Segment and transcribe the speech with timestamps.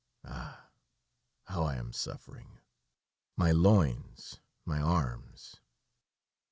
[0.25, 0.71] Ah!
[1.43, 2.57] how I am suffering!
[3.37, 5.57] My loins, my arms!"